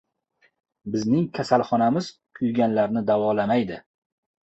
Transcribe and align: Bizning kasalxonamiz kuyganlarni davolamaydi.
Bizning 0.95 1.27
kasalxonamiz 1.39 2.09
kuyganlarni 2.41 3.07
davolamaydi. 3.15 3.83